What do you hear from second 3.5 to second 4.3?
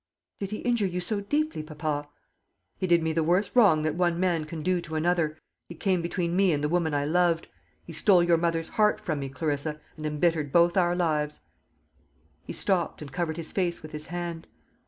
wrong that one